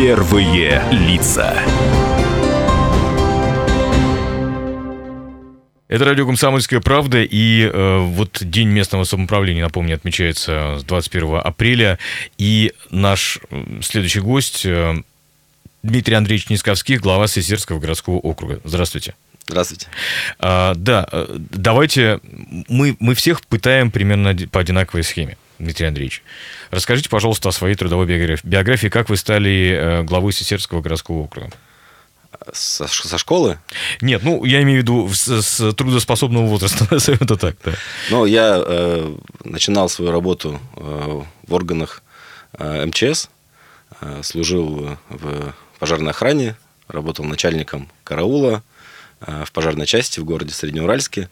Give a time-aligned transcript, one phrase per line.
[0.00, 1.58] Первые лица.
[5.88, 11.98] Это радио «Комсомольская правда», и э, вот День местного самоуправления, напомню, отмечается с 21 апреля,
[12.36, 13.40] и наш
[13.82, 15.02] следующий гость э,
[15.82, 18.60] Дмитрий Андреевич Нисковских, глава Сесерского городского округа.
[18.62, 19.16] Здравствуйте.
[19.48, 19.88] Здравствуйте.
[20.38, 22.20] А, да, э, давайте,
[22.68, 25.36] мы, мы всех пытаем примерно по одинаковой схеме.
[25.58, 26.22] Дмитрий Андреевич,
[26.70, 28.46] расскажите, пожалуйста, о своей трудовой биографии.
[28.46, 31.50] биографии как вы стали э, главой Сесерского городского округа?
[32.52, 33.58] Со, со школы?
[34.00, 37.72] Нет, ну, я имею в виду с, с трудоспособного возраста, назовем это так, да.
[38.10, 42.02] Ну, я э, начинал свою работу э, в органах
[42.58, 43.28] э, МЧС,
[44.00, 48.62] э, служил в пожарной охране, работал начальником караула
[49.20, 51.28] э, в пожарной части в городе Среднеуральске.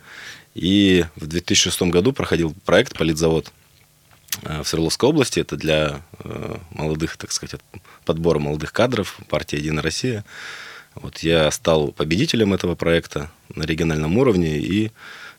[0.54, 3.52] И в 2006 году проходил проект «Политзавод»
[4.42, 5.40] в Свердловской области.
[5.40, 7.60] Это для э, молодых, так сказать,
[8.04, 10.24] подбора молодых кадров партии «Единая Россия».
[10.94, 14.92] Вот я стал победителем этого проекта на региональном уровне и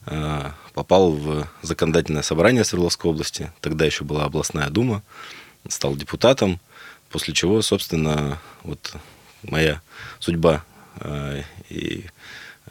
[0.05, 3.51] э, попал в законодательное собрание Свердловской области.
[3.61, 5.01] Тогда еще была областная дума.
[5.67, 6.59] Стал депутатом,
[7.09, 8.93] после чего, собственно, вот
[9.41, 9.81] моя
[10.19, 10.63] судьба
[10.99, 12.05] э, и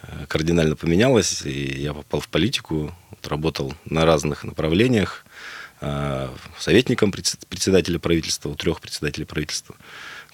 [0.02, 5.30] э, кардинально поменялась, и я попал в политику, работал на разных направлениях, э,
[6.58, 9.76] советником председателя правительства, у трех председателей правительства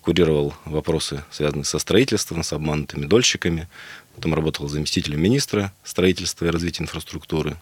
[0.03, 3.69] курировал вопросы, связанные со строительством, с обманутыми дольщиками.
[4.15, 7.57] Потом работал заместителем министра строительства и развития инфраструктуры,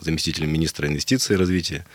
[0.00, 1.86] заместителем министра инвестиций и развития.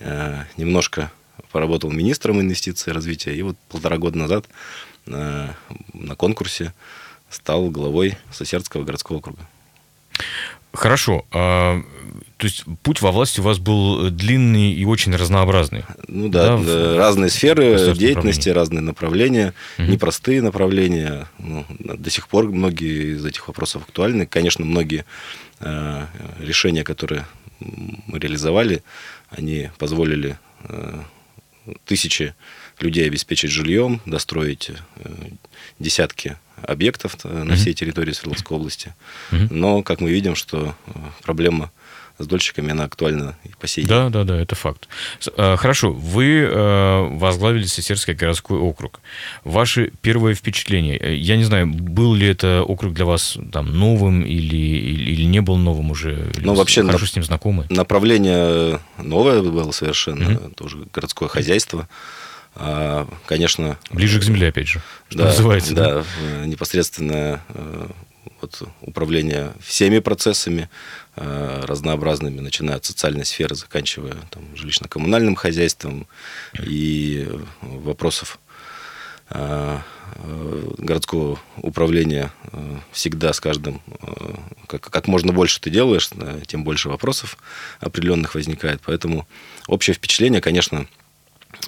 [0.00, 1.12] Э, немножко
[1.52, 3.34] поработал министром инвестиций и развития.
[3.34, 4.46] И вот полтора года назад
[5.04, 6.72] на, э, на конкурсе
[7.30, 9.46] стал главой Сосердского городского округа.
[10.72, 11.26] Хорошо.
[12.36, 15.84] То есть путь во власти у вас был длинный и очень разнообразный.
[16.06, 19.88] Ну да, да разные сферы деятельности, разные направления, угу.
[19.88, 21.28] непростые направления.
[21.38, 24.26] Ну, до сих пор многие из этих вопросов актуальны.
[24.26, 25.06] Конечно, многие
[25.60, 26.06] э,
[26.40, 27.26] решения, которые
[27.60, 28.82] мы реализовали,
[29.30, 31.00] они позволили э,
[31.86, 32.34] тысячи
[32.80, 35.10] людей обеспечить жильем, достроить э,
[35.78, 38.94] десятки объектов э, на всей территории Свердловской области.
[39.30, 40.90] Но, как мы видим, что э,
[41.22, 41.70] проблема
[42.18, 43.88] с дольщиками, она актуальна и по сей день.
[43.88, 44.88] Да, да, да, это факт.
[45.36, 46.48] Хорошо, вы
[47.12, 49.00] возглавили Сесерский городской округ.
[49.44, 54.56] Ваши первые впечатления, я не знаю, был ли это округ для вас там новым или,
[54.56, 56.30] или, не был новым уже?
[56.36, 57.08] Ну, вообще, хорошо на...
[57.08, 57.66] с ним знакомы?
[57.70, 60.54] Направление новое было совершенно, угу.
[60.54, 61.88] тоже городское хозяйство.
[62.54, 63.78] А, конечно...
[63.90, 65.74] Ближе к земле, опять же, что да, называется.
[65.74, 67.88] Да, да, э, непосредственно э,
[68.40, 70.68] вот, управление всеми процессами
[71.16, 76.06] э, разнообразными, начиная от социальной сферы, заканчивая там, жилищно-коммунальным хозяйством
[76.62, 77.28] и
[77.62, 78.38] вопросов
[80.78, 82.30] городского управления
[82.92, 83.82] всегда с каждым,
[84.68, 86.10] как, как можно больше ты делаешь,
[86.46, 87.36] тем больше вопросов
[87.80, 88.80] определенных возникает.
[88.84, 89.26] Поэтому
[89.66, 90.86] общее впечатление, конечно,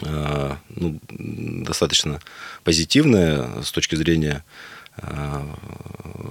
[0.03, 2.21] Э, ну, достаточно
[2.65, 4.43] позитивная с точки зрения э,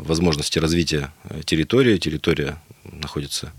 [0.07, 1.11] возможности развития
[1.45, 1.97] территории.
[1.97, 2.57] Территория
[2.91, 3.51] находится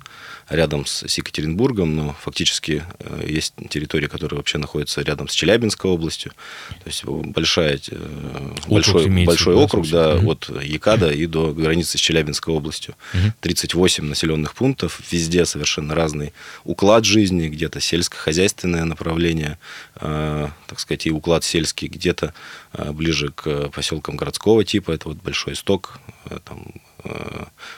[0.49, 6.33] рядом с Екатеринбургом, но фактически э, есть территория, которая вообще находится рядом с Челябинской областью.
[6.71, 10.33] То есть большая, э, большой, большой округ да, угу.
[10.33, 12.95] от Якада и до границы с Челябинской областью.
[13.13, 13.33] Угу.
[13.41, 16.33] 38 населенных пунктов, везде совершенно разный
[16.65, 19.59] уклад жизни, где-то сельскохозяйственное направление,
[19.97, 22.33] э, так сказать, и уклад сельский, где-то
[22.73, 25.99] ближе к поселкам городского типа, это вот Большой Исток,
[26.45, 26.73] там,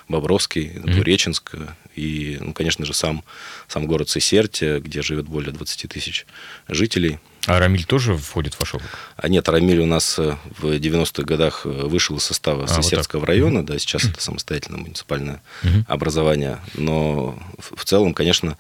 [0.08, 1.54] Бобровский, Двуреченск
[1.94, 3.24] и, ну, конечно же, сам,
[3.68, 6.26] сам город Сесерте, где живет более 20 тысяч
[6.68, 7.18] жителей.
[7.46, 8.90] А Рамиль тоже входит в ваш округ?
[9.16, 13.20] А нет, Рамиль у нас э, в 90-х годах э, вышел из состава а, Сесердского
[13.20, 15.84] вот района, да, сейчас это самостоятельное муниципальное угу.
[15.88, 18.56] образование, но в целом, конечно,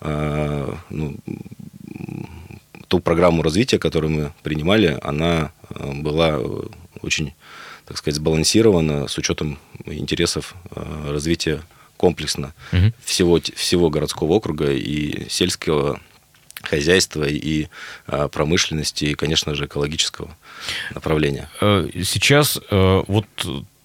[0.00, 1.16] э, ну,
[2.86, 6.40] ту программу развития, которую мы принимали, она была
[7.02, 7.34] очень,
[7.90, 11.60] так сказать, сбалансирована с учетом интересов развития
[11.96, 12.92] комплексно угу.
[13.04, 16.00] всего, всего городского округа и сельского
[16.62, 17.66] хозяйства и
[18.06, 20.36] а, промышленности, и, конечно же, экологического
[20.94, 21.50] направления.
[21.60, 23.26] Э, сейчас э, вот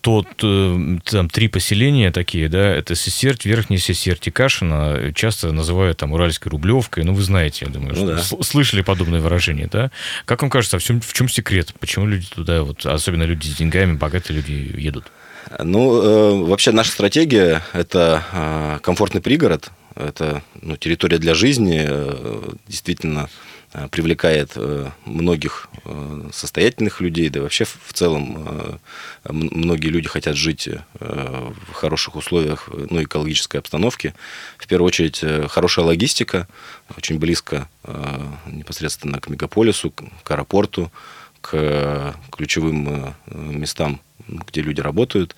[0.05, 5.97] тот, э, там три поселения такие, да, это Сесерть, Верхний Сесерть и Кашина, часто называют
[5.97, 8.43] там Уральской Рублевкой, ну, вы знаете, я думаю, ну, что да.
[8.43, 9.89] слышали подобное выражение, да?
[10.25, 11.73] Как вам кажется, в чем, в чем секрет?
[11.79, 15.11] Почему люди туда, вот, особенно люди с деньгами, богатые люди едут?
[15.57, 22.41] Ну, э, вообще наша стратегия– это э, комфортный пригород, это ну, территория для жизни, э,
[22.67, 23.27] действительно
[23.89, 24.55] привлекает
[25.05, 25.67] многих
[26.33, 28.79] состоятельных людей, да вообще в целом
[29.23, 30.67] многие люди хотят жить
[30.99, 34.13] в хороших условиях, ну, экологической обстановке.
[34.57, 36.47] В первую очередь, хорошая логистика,
[36.97, 37.69] очень близко
[38.47, 40.91] непосредственно к мегаполису, к аэропорту,
[41.41, 45.35] к ключевым местам, где люди работают.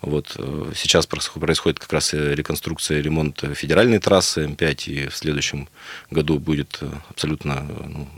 [0.00, 0.36] Вот.
[0.38, 5.68] Э, сейчас происходит как раз реконструкция, ремонт федеральной трассы М5, и в следующем
[6.10, 8.08] году будет э, абсолютно ну,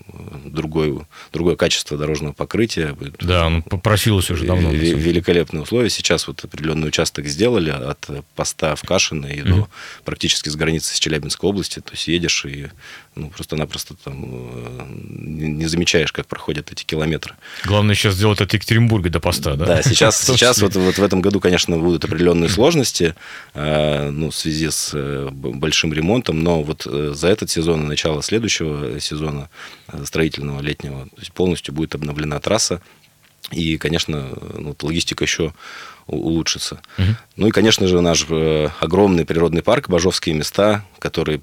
[0.44, 2.94] другое, другое качество дорожного покрытия.
[3.20, 4.70] Да, он попросилось уже давно.
[4.70, 5.88] Великолепные условия.
[5.88, 9.48] Сейчас вот определенный участок сделали от поста в Кашино и mm-hmm.
[9.48, 9.68] до
[10.04, 11.80] практически с границы с Челябинской области.
[11.80, 12.68] То есть едешь и
[13.16, 17.34] ну, просто-напросто там э, не замечаешь, как проходят эти километры.
[17.64, 19.66] Главное сейчас сделать от Екатеринбурга до поста, да?
[19.66, 23.14] Да, сейчас, сейчас вот, вот в этом году, конечно, будут определенные сложности
[23.54, 28.22] э, ну, в связи с э, большим ремонтом, но вот за этот сезон и начало
[28.22, 29.50] следующего сезона
[30.04, 32.80] строительного летнего то есть полностью будет обновлена трасса,
[33.50, 35.52] и, конечно, ну, логистика еще
[36.06, 36.80] улучшится.
[36.98, 37.06] Угу.
[37.36, 38.26] Ну и, конечно же, наш
[38.80, 41.40] огромный природный парк, Бажовские места, который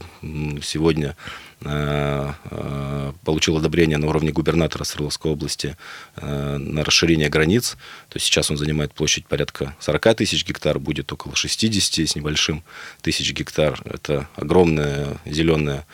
[0.63, 5.75] сегодня Э, э, получил одобрение на уровне губернатора Свердловской области
[6.15, 7.71] э, на расширение границ.
[8.09, 12.63] То есть сейчас он занимает площадь порядка 40 тысяч гектар, будет около 60 с небольшим
[13.01, 13.81] тысяч гектар.
[13.85, 15.85] Это огромная зеленая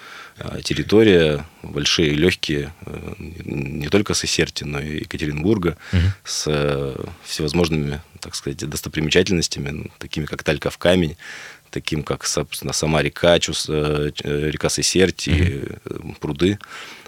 [0.64, 2.74] территория, большие легкие,
[3.18, 6.02] не только с Исерти, но и Екатеринбурга, угу.
[6.24, 11.18] с всевозможными, так сказать, достопримечательностями, такими как Талька в камень,
[11.74, 16.18] таким как, собственно, сама река, Чус, э, река Сесерти, mm-hmm.
[16.20, 16.60] пруды.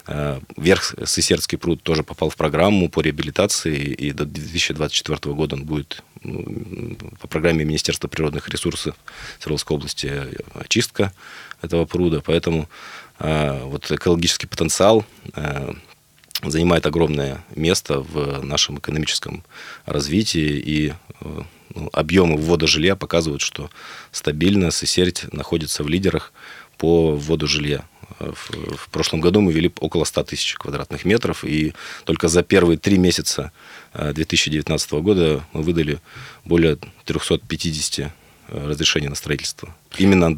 [0.08, 5.64] Э, Верх Сесердский пруд тоже попал в программу по реабилитации, и до 2024 года он
[5.64, 8.96] будет ну, по программе Министерства природных ресурсов
[9.38, 10.12] Свердловской области
[10.54, 11.12] очистка
[11.62, 12.20] этого пруда.
[12.20, 12.68] Поэтому
[13.18, 15.06] вот экологический потенциал
[16.42, 19.42] занимает огромное место в нашем экономическом
[19.86, 20.92] развитии и
[21.92, 23.70] объемы ввода жилья показывают, что
[24.12, 26.32] стабильно Сесерть находится в лидерах
[26.78, 27.84] по вводу жилья.
[28.18, 31.74] В, в прошлом году мы вели около 100 тысяч квадратных метров, и
[32.04, 33.52] только за первые три месяца
[33.94, 36.00] 2019 э, года мы выдали
[36.44, 38.12] более 350
[38.48, 39.74] разрешение на строительство.
[39.98, 40.36] Именно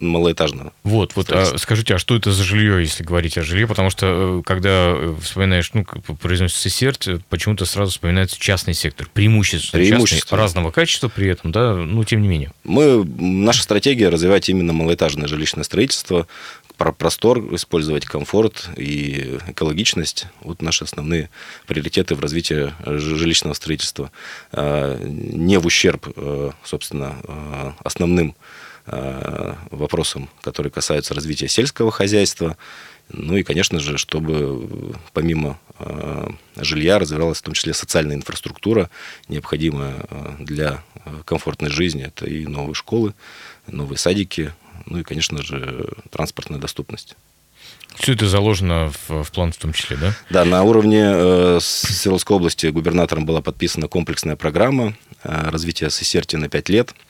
[0.00, 0.72] малоэтажного.
[0.84, 1.30] Вот, вот.
[1.32, 3.66] А скажите, а что это за жилье, если говорить о жилье?
[3.66, 5.84] Потому что э, когда э, вспоминаешь, ну,
[6.20, 9.08] произносится сердце, почему-то сразу вспоминается частный сектор.
[9.12, 10.18] Преимущественно, Преимущество.
[10.20, 12.52] частный, разного качества при этом, да, ну, тем не менее.
[12.64, 16.26] Мы, наша стратегия развивать именно малоэтажное жилищное строительство,
[16.80, 20.26] простор использовать, комфорт и экологичность.
[20.40, 21.28] Вот наши основные
[21.66, 24.10] приоритеты в развитии жилищного строительства.
[24.52, 28.34] А, не в ущерб, э, собственно, э, основным
[28.86, 32.56] э, вопросам, которые касаются развития сельского хозяйства.
[33.10, 35.58] Ну и, конечно же, чтобы помимо
[36.56, 38.88] жилья развивалась в том числе социальная инфраструктура,
[39.28, 40.06] необходимая
[40.38, 40.82] для
[41.24, 42.04] комфортной жизни.
[42.04, 43.14] Это и новые школы,
[43.66, 44.52] новые садики,
[44.86, 47.16] ну и, конечно же, транспортная доступность.
[47.96, 50.14] Все это заложено в, в план в том числе, да?
[50.30, 56.48] Да, на уровне э, Свердловской области губернатором была подписана комплексная программа э, развития Сесерти на
[56.48, 56.94] 5 лет–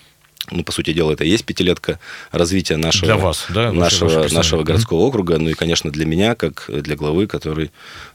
[0.51, 2.01] ну, по сути дела, это и есть пятилетка
[2.33, 3.73] развития нашего, для вас, да?
[3.73, 5.09] нашего, нашего городского mm-hmm.
[5.09, 7.71] округа, ну и, конечно, для меня, как для главы, который,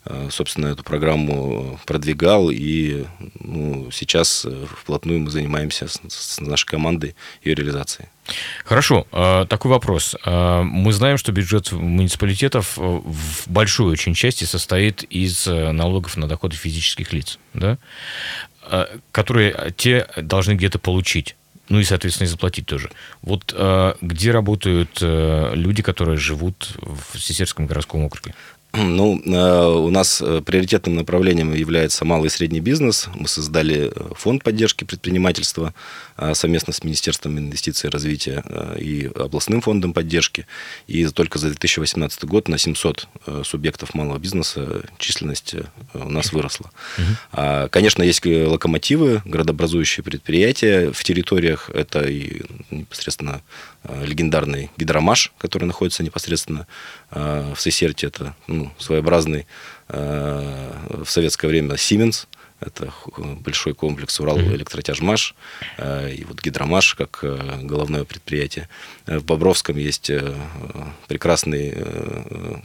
[0.06, 3.06] э, собственно, эту программу продвигал, и
[3.39, 8.10] ну, сейчас э, вплотную мы занимаемся с, с нашей командой ее реализацией.
[8.63, 10.15] Хорошо, э, такой вопрос.
[10.25, 17.13] Мы знаем, что бюджет муниципалитетов в большой очень части состоит из налогов на доходы физических
[17.13, 17.77] лиц, да?
[19.12, 21.36] которые те должны где-то получить
[21.70, 22.91] ну и, соответственно, и заплатить тоже.
[23.22, 28.34] Вот э, где работают э, люди, которые живут в Сесерском городском округе?
[28.77, 33.08] Ну, э, у нас э, приоритетным направлением является малый и средний бизнес.
[33.15, 35.74] Мы создали э, фонд поддержки предпринимательства
[36.34, 38.41] совместно с Министерством инвестиций и развития
[38.79, 40.48] и областным фондом поддержки.
[40.88, 43.10] И только за 2018 год на 700
[43.44, 45.55] субъектов малого бизнеса численность
[45.94, 46.72] у нас выросла.
[46.98, 47.70] Угу.
[47.70, 51.70] Конечно, есть локомотивы, городообразующие предприятия в территориях.
[51.70, 53.41] Это и непосредственно
[54.01, 56.65] легендарный гидромаш, который находится непосредственно
[57.12, 58.08] в Сесерте.
[58.08, 59.45] Это ну, своеобразный
[59.88, 62.27] в советское время Siemens
[62.60, 62.94] это
[63.42, 65.36] большой комплекс Урал электротяжмаш
[65.80, 68.70] и вот Гидромаш как головное предприятие.
[69.06, 70.12] В Бобровском есть
[71.08, 71.76] прекрасный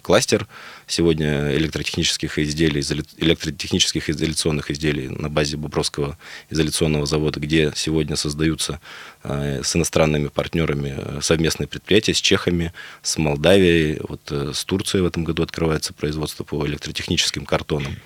[0.03, 0.47] кластер.
[0.87, 2.81] Сегодня электротехнических изделий,
[3.19, 6.19] электротехнических изоляционных изделий на базе Бобровского
[6.51, 8.81] изоляционного завода, где сегодня создаются
[9.23, 15.43] с иностранными партнерами совместные предприятия с чехами, с Молдавией, вот с Турцией в этом году
[15.43, 17.97] открывается производство по электротехническим картонам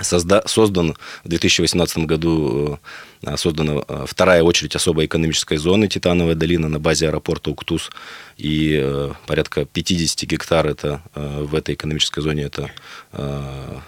[0.00, 2.78] созда, создан в 2018 году
[3.22, 7.90] э, создана э, вторая очередь особой экономической зоны Титановая долина на базе аэропорта Уктус.
[8.36, 12.70] И э, порядка 50 гектар это в этой экономической зоне это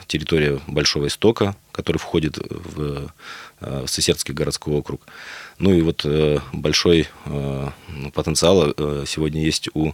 [0.07, 3.11] территория Большого Истока, который входит в,
[3.61, 5.07] в Сесердский городской округ.
[5.59, 6.07] Ну и вот
[6.53, 7.09] большой
[8.13, 8.75] потенциал
[9.07, 9.93] сегодня есть у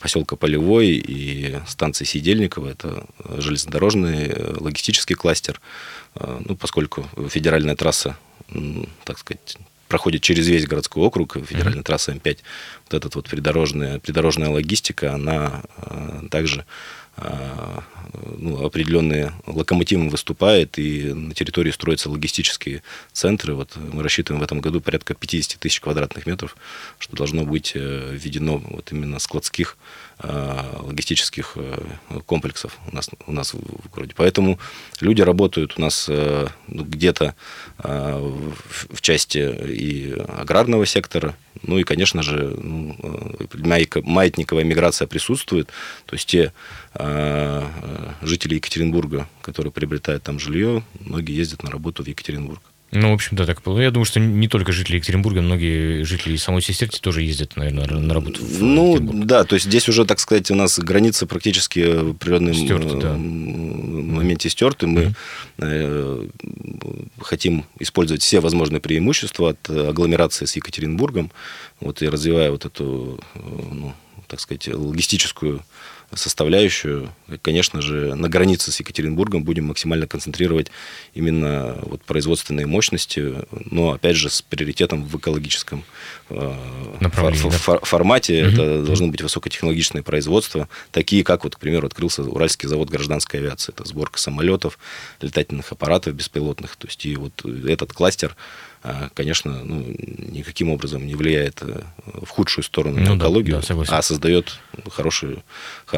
[0.00, 2.68] поселка Полевой и станции Сидельникова.
[2.68, 3.06] Это
[3.38, 5.60] железнодорожный логистический кластер.
[6.20, 8.16] Ну, поскольку федеральная трасса,
[9.04, 9.56] так сказать,
[9.88, 11.84] проходит через весь городской округ, федеральная mm-hmm.
[11.84, 12.38] трасса М5,
[12.90, 15.62] вот эта вот придорожная, придорожная логистика, она
[16.30, 16.64] также
[18.38, 23.54] ну, определенные локомотивом выступает, и на территории строятся логистические центры.
[23.54, 26.56] Вот мы рассчитываем в этом году порядка 50 тысяч квадратных метров,
[26.98, 29.76] что должно быть э, введено вот именно складских
[30.24, 34.14] а, логистических э, комплексов у нас, у нас в городе.
[34.16, 34.60] Поэтому
[35.00, 37.34] люди работают у нас э, ну, где-то
[37.78, 38.20] а,
[38.90, 42.96] в части и аграрного сектора, ну и, конечно же, ну,
[44.04, 45.68] маятниковая миграция присутствует.
[46.06, 46.52] То есть те
[46.94, 52.62] жители Екатеринбурга, которые приобретают там жилье, многие ездят на работу в Екатеринбург.
[52.94, 53.80] Ну, в общем-то, так было.
[53.80, 58.12] Я думаю, что не только жители Екатеринбурга, многие жители самой Сестерти тоже ездят, наверное, на
[58.12, 62.10] работу в Ну, да, то есть здесь уже, так сказать, у нас границы практически в
[62.10, 63.14] определенном стерты, да.
[63.14, 64.86] моменте стерты.
[64.86, 65.14] Мы
[65.56, 66.30] mm-hmm.
[67.18, 71.32] хотим использовать все возможные преимущества от агломерации с Екатеринбургом,
[71.80, 73.94] вот и развивая вот эту, ну,
[74.28, 75.62] так сказать, логистическую
[76.14, 77.10] составляющую.
[77.42, 80.70] Конечно же, на границе с Екатеринбургом будем максимально концентрировать
[81.14, 85.84] именно вот производственные мощности, но, опять же, с приоритетом в экологическом
[86.30, 86.54] э,
[87.12, 88.44] фор- фор- формате.
[88.44, 88.52] Угу.
[88.52, 93.72] Это должны быть высокотехнологичные производства, такие как, вот, к примеру, открылся Уральский завод гражданской авиации.
[93.72, 94.78] Это сборка самолетов,
[95.20, 96.76] летательных аппаратов беспилотных.
[96.76, 98.36] То есть и вот этот кластер
[98.84, 103.74] а, конечно, ну, никаким образом не влияет э, в худшую сторону ну, на экологию, да,
[103.74, 104.58] да, а создает
[104.90, 105.44] хороший,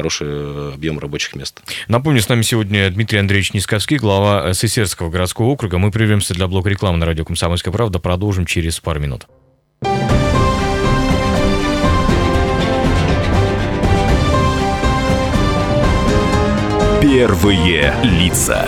[0.05, 1.61] хороший объем рабочих мест.
[1.87, 5.79] Напомню, с нами сегодня Дмитрий Андреевич Нисковский, глава Сесерского городского округа.
[5.79, 7.97] Мы прервемся для блока рекламы на радио «Комсомольская правда».
[7.97, 9.25] Продолжим через пару минут.
[17.01, 18.67] Первые лица.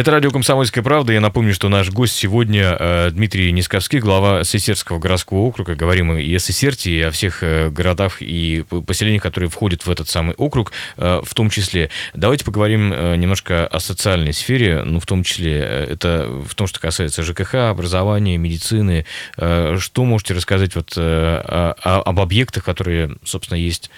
[0.00, 1.12] Это радио «Комсомольская правда».
[1.12, 5.74] Я напомню, что наш гость сегодня э, Дмитрий Нисковский, глава Сесерского городского округа.
[5.74, 10.08] Говорим и о Сесерте, и о всех э, городах и поселениях, которые входят в этот
[10.08, 11.90] самый округ э, в том числе.
[12.14, 12.88] Давайте поговорим
[13.20, 18.38] немножко о социальной сфере, ну, в том числе это в том, что касается ЖКХ, образования,
[18.38, 19.04] медицины.
[19.36, 23.90] Что можете рассказать вот об объектах, которые, собственно, есть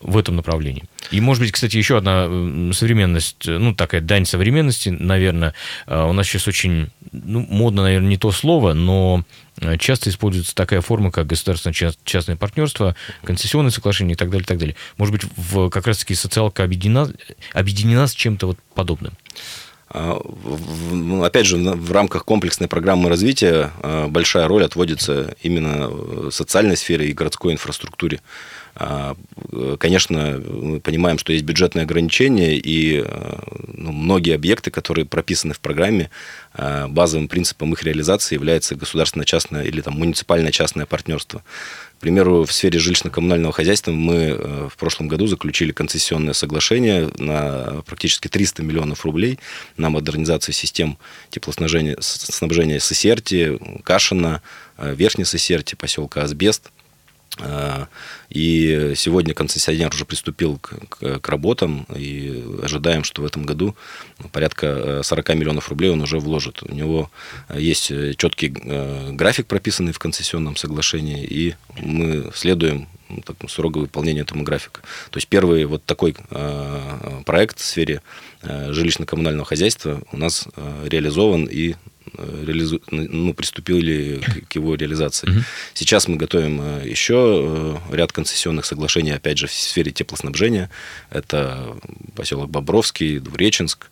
[0.00, 0.84] в этом направлении.
[1.10, 2.26] И, может быть, кстати, еще одна
[2.72, 5.54] современность, ну, такая дань современности, наверное.
[5.86, 9.24] А, у нас сейчас очень, ну, модно, наверное, не то слово, но
[9.60, 14.58] э, часто используется такая форма, как государственно-частное партнерство, концессионные соглашения и так далее, и так
[14.58, 14.76] далее.
[14.96, 17.12] Может быть, в, как раз-таки социалка объединена,
[17.52, 19.12] объединена с чем-то вот подобным?
[19.92, 20.20] А,
[21.24, 27.08] опять же, в рамках комплексной программы развития а, большая роль отводится именно э, социальной сфере
[27.08, 28.20] и городской инфраструктуре.
[28.74, 29.16] А,
[29.78, 35.60] конечно, мы понимаем, что есть бюджетные ограничения, и а, ну, многие объекты, которые прописаны в
[35.60, 36.10] программе,
[36.54, 41.42] а, базовым принципом их реализации является государственно-частное или там, муниципально-частное партнерство.
[41.98, 48.28] К примеру, в сфере жилищно-коммунального хозяйства мы в прошлом году заключили концессионное соглашение на практически
[48.28, 49.38] 300 миллионов рублей
[49.76, 50.96] на модернизацию систем
[51.28, 54.40] теплоснабжения снабжения Сесерти, Кашина,
[54.78, 56.70] Верхней Сесерти, поселка Асбест–
[58.30, 63.74] и сегодня концессионер уже приступил к, к, к работам, и ожидаем, что в этом году
[64.32, 66.62] порядка 40 э, миллионов рублей он уже вложит.
[66.62, 67.10] У него
[67.54, 74.24] есть четкий э, график, прописанный в концессионном соглашении, и мы следуем ну, так, строго выполнению
[74.24, 74.82] этому графика.
[75.10, 78.02] То есть первый вот такой э, проект в сфере
[78.42, 80.48] жилищно-коммунального хозяйства у нас
[80.86, 81.74] реализован и
[82.16, 82.80] реализу...
[82.90, 85.30] ну, приступили к его реализации.
[85.30, 85.40] Угу.
[85.74, 90.70] Сейчас мы готовим еще ряд концессионных соглашений, опять же, в сфере теплоснабжения.
[91.10, 91.76] Это
[92.14, 93.88] поселок Бобровский, Двуреченск,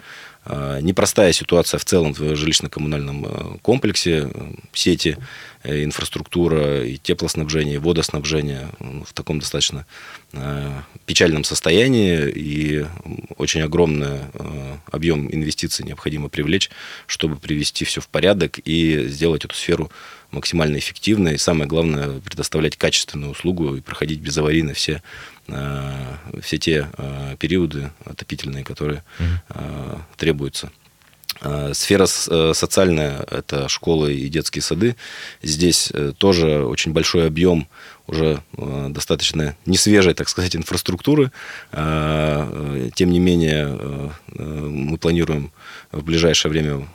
[0.81, 4.31] непростая ситуация в целом в жилищно-коммунальном э, комплексе,
[4.73, 5.19] сети,
[5.63, 9.85] э, инфраструктура и теплоснабжение, и водоснабжение ну, в таком достаточно
[10.33, 10.73] э,
[11.05, 12.87] печальном состоянии, и
[13.37, 14.21] очень огромный
[14.91, 16.71] объем инвестиций необходимо привлечь,
[17.07, 19.91] чтобы привести все в порядок и сделать эту сферу
[20.31, 21.35] максимально эффективной.
[21.35, 25.38] И самое главное, предоставлять качественную услугу и проходить безаварийно все Э,
[26.43, 30.03] все те э, периоды отопительные, которые угу.
[30.17, 30.71] требуются.
[31.73, 34.97] Сфера социальная– это школы и детские сады.
[35.41, 37.69] Здесь тоже очень большой объем
[38.09, 38.43] уже
[38.89, 41.31] достаточно несвежей, так сказать, инфраструктуры.
[41.71, 45.53] Тем не менее, мы планируем
[45.93, 46.89] в ближайшее время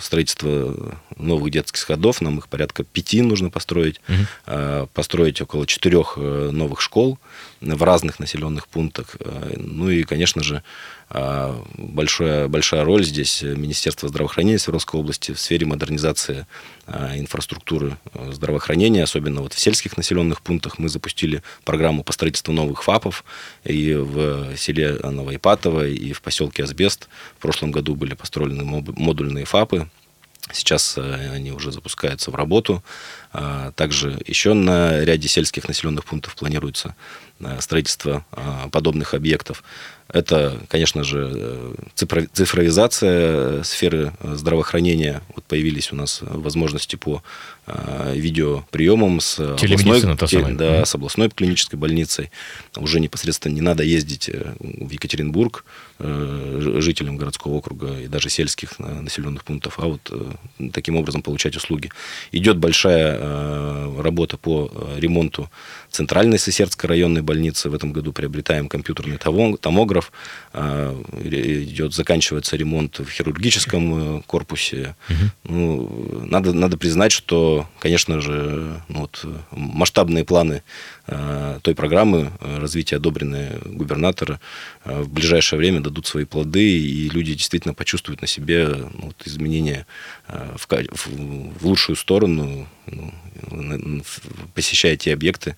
[0.00, 2.20] строительство новых детских садов.
[2.20, 4.00] Нам их порядка пяти нужно построить.
[4.08, 4.88] Угу.
[4.94, 7.18] Построить около четырех новых школ
[7.60, 9.16] в разных населенных пунктах.
[9.20, 10.62] Э, ну и, конечно же,
[11.10, 16.46] э, большая, большая роль здесь Министерства здравоохранения Свердловской области в сфере модернизации
[16.86, 17.98] э, инфраструктуры
[18.32, 20.59] здравоохранения, особенно вот в сельских населенных пунктах.
[20.78, 23.24] Мы запустили программу по строительству новых ФАПов
[23.64, 27.08] и в селе Новоипатово, и в поселке Асбест.
[27.38, 29.88] В прошлом году были построены модульные ФАПы,
[30.52, 32.82] Сейчас они уже запускаются в работу.
[33.76, 36.96] Также еще на ряде сельских населенных пунктов планируется
[37.42, 39.64] Э, строительства э, подобных объектов.
[40.12, 45.22] Это, конечно же, цифровизация сферы здравоохранения.
[45.36, 47.22] Вот появились у нас возможности по
[47.66, 52.30] э, видеоприемам с областной, да, с областной клинической больницей.
[52.76, 54.28] Уже непосредственно не надо ездить
[54.58, 55.64] в Екатеринбург
[56.00, 60.10] жителям городского округа и даже сельских населенных пунктов, а вот
[60.72, 61.90] таким образом получать услуги.
[62.32, 63.20] Идет большая
[64.00, 65.50] работа по ремонту
[65.90, 67.70] центральной Сысердской районной больницы.
[67.70, 69.18] В этом году приобретаем компьютерный
[69.60, 70.12] томограф.
[70.52, 73.84] А, идет, заканчивается ремонт в хирургическом
[74.18, 74.96] э, корпусе.
[75.08, 75.54] Угу.
[75.54, 80.62] Ну, надо, надо признать, что, конечно же, ну, вот, масштабные планы
[81.06, 84.40] а, той программы э, развития, одобренные губернатора,
[84.84, 89.86] в ближайшее время дадут свои плоды, и люди действительно почувствуют на себе ну, вот, изменения
[90.28, 91.06] в, в,
[91.60, 92.66] в лучшую сторону,
[93.50, 94.02] ну,
[94.54, 95.56] посещая те объекты,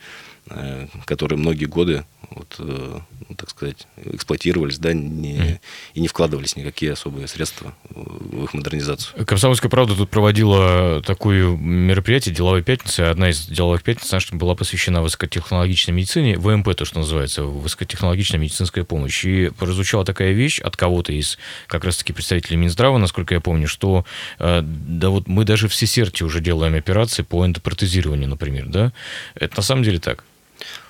[1.04, 5.60] которые многие годы, вот, э, ну, так сказать, эксплуатировались, да, не,
[5.94, 9.24] и не вкладывались никакие особые средства в их модернизацию.
[9.24, 13.10] Комсомольская правда тут проводила такое мероприятие «Деловая пятница».
[13.10, 18.84] Одна из деловых пятниц наша была посвящена высокотехнологичной медицине, ВМП, то, что называется, высокотехнологичная медицинская
[18.84, 19.24] помощь.
[19.24, 24.04] И прозвучала такая вещь от кого-то из как раз-таки представителей Минздрава, насколько я помню, что
[24.38, 28.92] э, да вот мы даже в Сесерте уже делаем операции по эндопротезированию, например, да?
[29.34, 30.24] Это на самом деле так?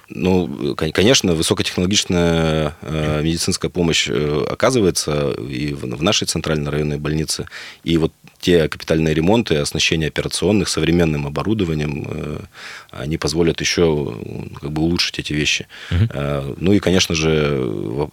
[0.08, 7.48] Ну, конечно, высокотехнологичная э, медицинская помощь э, оказывается и в нашей центральной районной больнице.
[7.84, 8.12] И вот
[8.42, 12.40] те капитальные ремонты, оснащение операционных современным оборудованием, э,
[12.90, 14.18] они позволят еще
[14.60, 15.68] как бы улучшить эти вещи.
[15.90, 16.56] Угу.
[16.58, 17.62] Ну и, конечно же,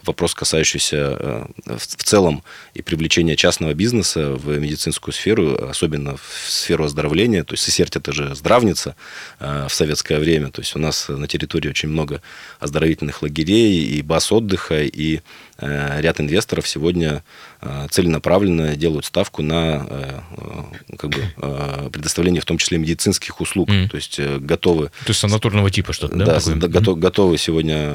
[0.04, 2.44] вопрос, касающийся в целом
[2.76, 7.44] и привлечения частного бизнеса в медицинскую сферу, особенно в сферу оздоровления.
[7.44, 8.96] То есть Сесерть это же здравница
[9.39, 10.52] в советское время.
[10.52, 12.22] То есть у нас на территории очень много
[12.60, 15.22] оздоровительных лагерей и баз отдыха, и Э,
[15.62, 17.24] ряд инвесторов сегодня
[17.62, 20.19] э, целенаправленно делают ставку на э,
[20.98, 23.69] как бы, предоставление в том числе медицинских услуг.
[23.69, 23.89] Mm.
[23.89, 24.88] То есть готовы...
[24.88, 26.26] То есть санаторного типа что-то, да?
[26.26, 26.67] Да, mm.
[26.67, 27.93] готов, готовы сегодня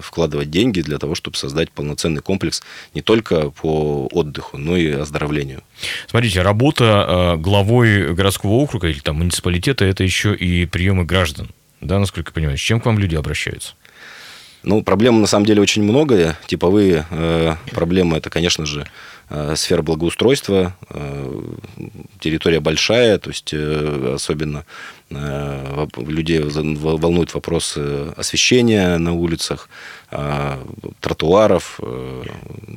[0.00, 2.62] вкладывать деньги для того, чтобы создать полноценный комплекс
[2.94, 5.62] не только по отдыху, но и оздоровлению.
[6.08, 11.48] Смотрите, работа главой городского округа или там муниципалитета– это еще и приемы граждан.
[11.80, 13.74] Да, насколько я понимаю, с чем к вам люди обращаются?
[14.62, 16.36] Ну, проблем на самом деле очень много.
[16.46, 18.86] Типовые э, проблемы это, конечно же,
[19.30, 20.74] э, сфера благоустройства.
[20.90, 21.42] Э,
[22.20, 24.64] территория большая, то есть э, особенно
[25.10, 27.78] э, людей волнует вопрос
[28.16, 29.68] освещения на улицах,
[30.10, 30.58] э,
[31.00, 32.22] тротуаров, э,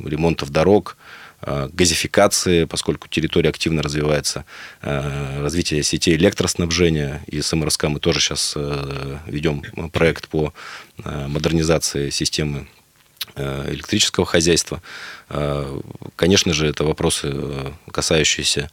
[0.06, 0.96] ремонтов дорог.
[0.98, 4.46] Э, газификации, поскольку территория активно развивается,
[4.82, 7.22] э, развитие сетей электроснабжения.
[7.28, 10.54] И с МРСК мы тоже сейчас э, ведем проект по
[11.06, 12.68] модернизации системы
[13.36, 14.82] электрического хозяйства.
[16.18, 17.34] Конечно же, это вопросы,
[17.90, 18.70] касающиеся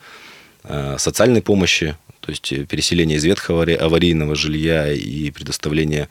[0.98, 1.96] социальной помощи,
[2.27, 6.09] то есть переселение из ветхого аварийного жилья и предоставление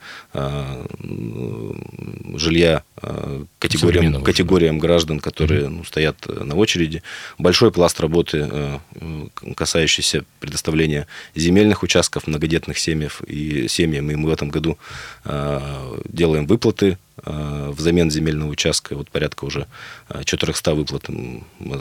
[2.34, 2.82] жилья
[3.58, 7.02] категориям, категориям граждан, которые ну, стоят на очереди.
[7.36, 8.80] Большой пласт работы,
[9.54, 14.10] касающийся предоставления земельных участков многодетных семьев и семьям.
[14.10, 14.78] И мы в этом году
[16.08, 18.94] делаем выплаты Э, взамен земельного участка.
[18.94, 19.66] Вот порядка уже
[20.24, 21.04] 400 э, выплат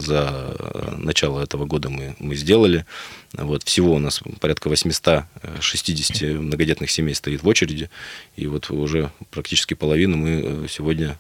[0.02, 0.56] за
[0.98, 2.86] начало этого года мы, мы сделали.
[3.34, 7.90] Вот, всего у нас порядка 860 многодетных семей стоит в очереди.
[8.38, 11.18] И вот уже практически половину мы э, сегодня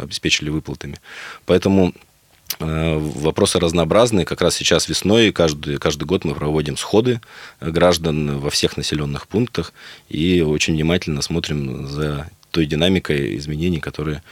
[0.00, 0.98] обеспечили выплатами.
[1.46, 1.94] Поэтому
[2.58, 4.26] Вопросы разнообразные.
[4.26, 7.20] Как раз сейчас весной каждый, каждый год мы проводим сходы
[7.60, 9.72] граждан во всех населенных пунктах
[10.10, 14.22] и очень внимательно смотрим за той динамикой изменений, которые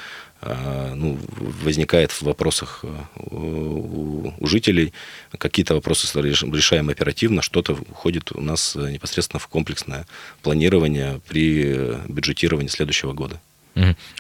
[0.43, 1.19] а, ну,
[1.65, 2.89] возникает в вопросах э,
[3.31, 4.93] у, у жителей.
[5.37, 10.07] Какие-то вопросы решаем оперативно, что-то уходит у нас непосредственно в комплексное
[10.43, 13.41] планирование при бюджетировании следующего года.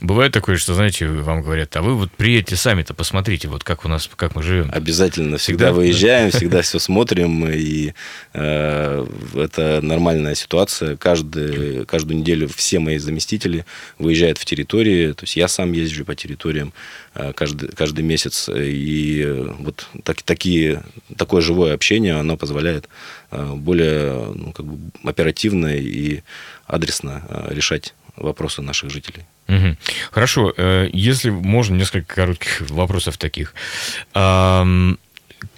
[0.00, 3.88] Бывает такое, что, знаете, вам говорят, а вы вот приедете сами-то, посмотрите, вот как у
[3.88, 4.70] нас, как мы живем.
[4.72, 7.92] Обязательно, всегда, всегда выезжаем, всегда все смотрим, и
[8.32, 10.96] э, это нормальная ситуация.
[10.96, 13.66] Каждый, каждую неделю все мои заместители
[13.98, 16.72] выезжают в территории, то есть я сам езжу по территориям
[17.14, 20.82] э, каждый, каждый месяц, и вот так, такие,
[21.16, 22.88] такое живое общение, оно позволяет
[23.30, 26.22] э, более ну, как бы оперативно и
[26.66, 29.24] адресно э, решать вопросы наших жителей.
[29.50, 29.76] Угу.
[30.12, 33.54] Хорошо, э, если можно, несколько коротких вопросов таких.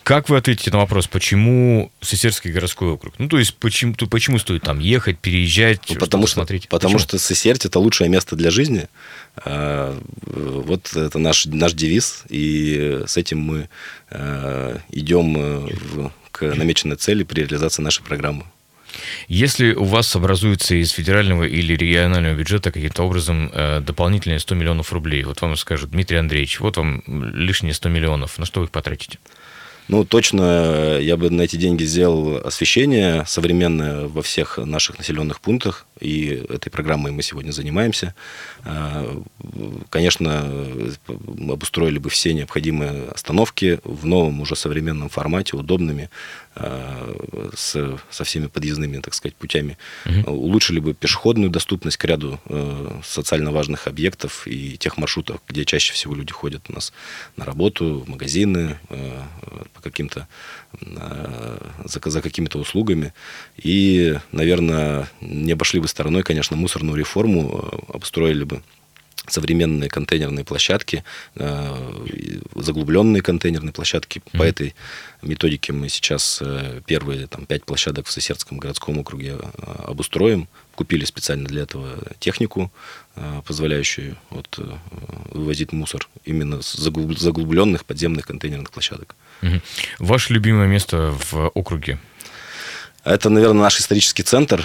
[0.04, 3.14] Как вы ответите на вопрос, почему Сесерский городской округ?
[3.18, 6.68] Ну, то есть, почему, почему стоит там ехать, переезжать, ну, потому что, смотреть?
[6.68, 7.08] Потому почему?
[7.08, 8.88] что Сесерть– это лучшее место для жизни.
[9.36, 13.68] А, вот это наш, наш девиз, и с этим мы
[14.10, 18.44] э, идем э, к намеченной цели при реализации нашей программы.
[19.28, 24.92] Если у вас образуется из федерального или регионального бюджета каким-то образом э, дополнительные 100 миллионов
[24.92, 28.70] рублей, вот вам скажут, Дмитрий Андреевич, вот вам лишние 100 миллионов, на что вы их
[28.70, 29.18] потратите?
[29.88, 35.86] Ну, точно я бы на эти деньги сделал освещение современное во всех наших населенных пунктах,
[36.00, 38.14] и этой программой мы сегодня занимаемся.
[38.64, 39.22] А,
[39.90, 40.48] конечно,
[41.08, 46.10] обустроили бы все необходимые остановки в новом уже современном формате, удобными,
[46.54, 49.78] с, со всеми подъездными, так сказать, путями.
[50.06, 50.32] Угу.
[50.32, 55.92] Улучшили бы пешеходную доступность к ряду э, социально важных объектов и тех маршрутов, где чаще
[55.92, 56.92] всего люди ходят у нас
[57.36, 58.78] на работу, в магазины,
[59.74, 60.28] по каким-то
[61.84, 63.12] за, за какими-то услугами.
[63.56, 68.62] И, наверное, не обошли бы стороной, конечно, мусорную реформу, обустроили бы
[69.28, 71.04] современные контейнерные площадки,
[71.36, 74.18] э, заглубленные контейнерные площадки.
[74.18, 74.38] Mm-hmm.
[74.38, 74.74] По этой
[75.22, 80.48] методике мы сейчас э, первые там, пять площадок в Сосердском городском округе э, обустроим.
[80.74, 82.72] Купили специально для этого технику,
[83.46, 84.58] позволяющую вот,
[85.30, 89.14] вывозить мусор именно с заглубленных подземных контейнерных площадок.
[89.42, 89.60] Угу.
[89.98, 91.98] Ваше любимое место в округе?
[93.04, 94.64] Это, наверное, наш исторический центр.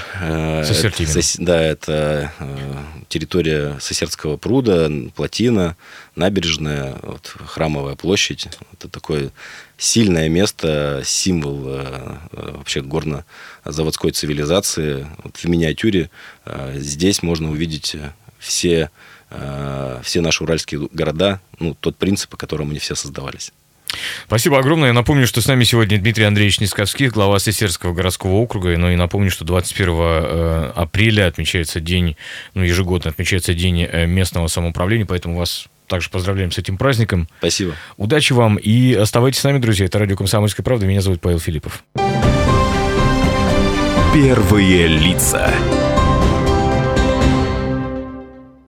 [0.64, 1.04] Сосердь это,
[1.40, 2.74] Да, это э,
[3.10, 5.76] территория Сосердского пруда, плотина,
[6.16, 8.48] набережная, вот, храмовая площадь.
[8.74, 9.32] Это такое
[9.80, 15.08] сильное место, символ э, вообще горно-заводской цивилизации.
[15.24, 16.12] Вот в миниатюре
[16.46, 17.96] э, здесь можно увидеть
[18.38, 18.92] все,
[20.04, 23.52] все наши уральские города, ну, тот принцип, по которому они все создавались.
[24.26, 24.90] Спасибо огромное.
[24.90, 28.78] Я напомню, что с нами сегодня Дмитрий Андреевич Нисковских, глава Сесерского городского округа.
[28.78, 32.18] Ну и напомню, что 21 э, апреля отмечается день,
[32.54, 37.28] ну ежегодно отмечается день э, местного самоуправления, поэтому вас также поздравляем с этим праздником.
[37.40, 37.74] Спасибо.
[37.96, 39.86] Удачи вам и оставайтесь с нами, друзья.
[39.86, 40.86] Это радио «Комсомольская правда».
[40.86, 41.84] Меня зовут Павел Филиппов.
[44.14, 45.54] Первые лица.